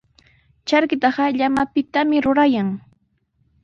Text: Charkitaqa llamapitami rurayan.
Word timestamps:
Charkitaqa 0.67 1.25
llamapitami 1.37 2.17
rurayan. 2.25 2.69